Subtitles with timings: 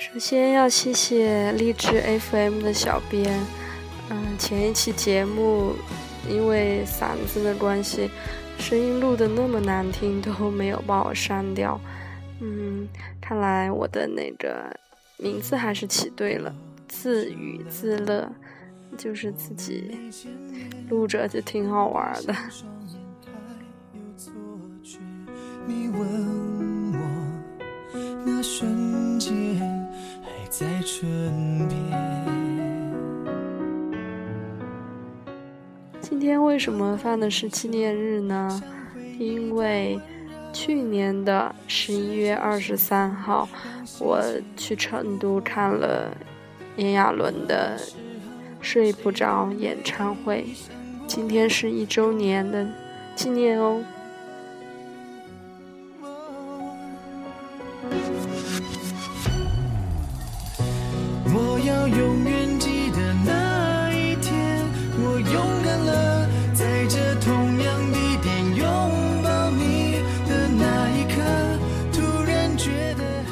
[0.00, 3.38] 首先要谢谢励志 FM 的小编，
[4.08, 5.74] 嗯，前一期节目
[6.26, 8.10] 因为嗓子的关系，
[8.58, 11.78] 声音录的那么难听，都没有把我删掉。
[12.40, 12.88] 嗯，
[13.20, 14.74] 看来我的那个
[15.18, 16.50] 名字还是起对了，
[16.88, 18.32] 自娱自乐，
[18.96, 19.98] 就是自己
[20.88, 22.34] 录着就挺好玩的。
[25.66, 26.59] 你问
[36.00, 38.62] 今天为什么放的是纪念日呢？
[39.18, 40.00] 因为
[40.52, 43.48] 去年的十一月二十三号，
[43.98, 44.22] 我
[44.56, 46.10] 去成都看了
[46.76, 47.78] 炎亚纶的
[48.60, 50.46] 《睡不着》演唱会，
[51.06, 52.66] 今天是一周年的
[53.14, 53.82] 纪念哦。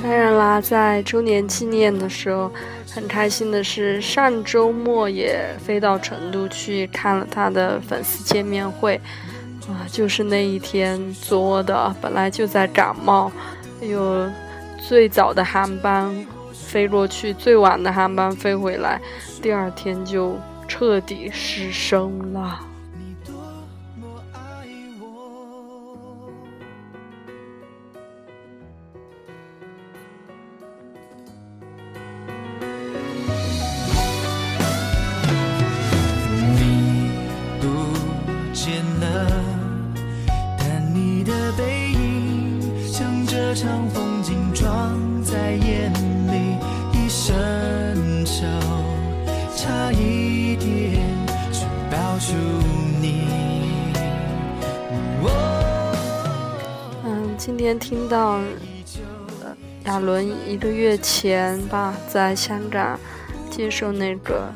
[0.09, 2.51] 当然啦在周年纪念的时候，
[2.91, 8.99] 很开心的是，上周末也飞到成都去看了他的粉丝见面会，
[9.69, 13.31] 啊，就是那一天作的，本来就在感冒，
[13.83, 14.27] 有
[14.79, 18.99] 最早的航班飞过去，最晚的航班飞回来，
[19.43, 22.68] 第二天就彻底失声了。
[57.39, 58.41] 今天听到，
[59.85, 62.99] 亚伦一个月前吧，在香港
[63.51, 64.53] 接受那个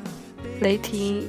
[0.60, 1.28] 雷霆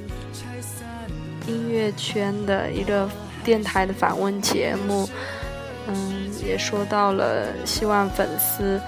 [1.48, 3.10] 音乐圈的一个
[3.44, 5.08] 电台的访问节目，
[5.88, 8.80] 嗯，也说到了希望粉丝，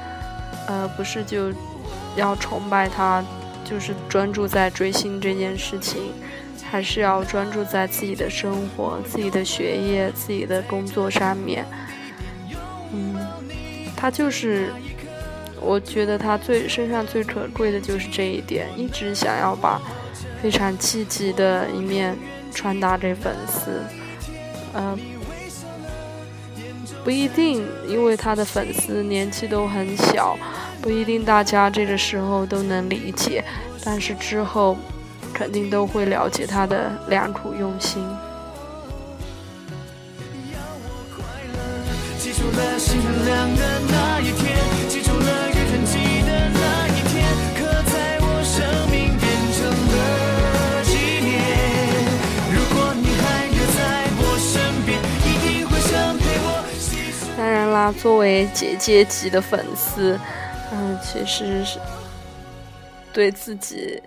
[0.67, 1.51] 呃，不是就
[2.15, 3.23] 要崇拜他，
[3.63, 6.13] 就是专注在追星这件事情，
[6.63, 11.65] 还是要专注在自己的生活、自己的学业、自己的工作上面。
[12.93, 13.15] 嗯，
[13.97, 14.71] 他就是，
[15.59, 19.81] 我觉得他最身上最可贵的就是这一点，一直想要把
[20.41, 22.15] 非常积极的一面
[22.53, 23.81] 传达给粉丝。
[24.73, 24.97] 呃，
[27.05, 30.35] 不一定，因为他的粉丝年纪都很小，
[30.81, 33.45] 不一定大家这个时候都能理解，
[33.83, 34.75] 但是之后
[35.31, 38.03] 肯定都会了解他的良苦用心。
[42.17, 44.44] 记住了，心很凉的那一天
[57.91, 60.19] 作为姐姐级的粉丝，
[60.71, 61.79] 嗯，其实是
[63.11, 64.01] 对自己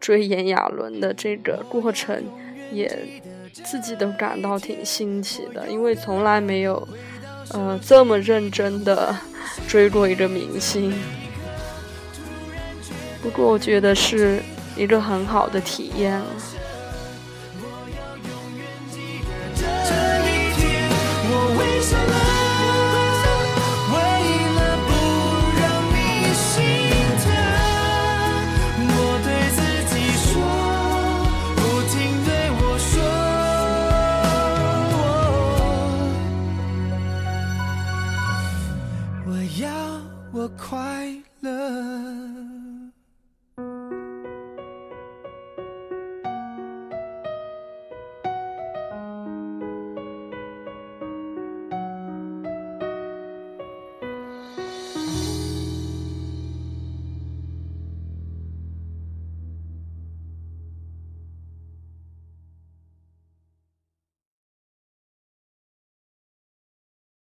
[0.00, 2.22] 追炎亚纶的这个过程，
[2.72, 2.90] 也
[3.52, 6.86] 自己都感到挺新奇的，因为从来没有。
[7.54, 9.16] 呃，这么认真的
[9.66, 10.92] 追过一个明星，
[13.22, 14.42] 不过我觉得是
[14.76, 16.26] 一个很好的体验了。
[40.38, 42.87] 我快乐。